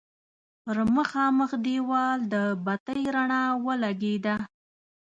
[0.63, 4.35] پر مخامخ دېوال د بتۍ رڼا ولګېده.